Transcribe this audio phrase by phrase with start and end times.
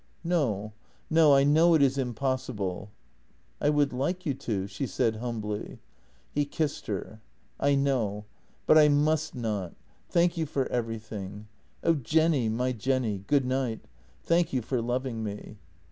[0.23, 0.73] "No,
[1.11, 2.89] no; I know it is impossible.""
[3.61, 5.77] I would like you to," she said humbly.
[6.31, 7.21] He kissed her:"
[7.69, 8.25] I know.
[8.65, 9.75] But I must not.
[10.09, 11.47] Thank you for everything.
[11.83, 13.23] Oh, Jenny, my Jenny!
[13.27, 13.81] Good night!
[14.23, 15.59] Thank you for loving me!"